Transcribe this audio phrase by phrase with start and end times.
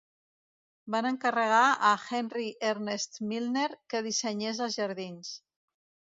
[0.93, 5.35] Va encarregar a Henry Ernest Milner que dissenyés els jardins.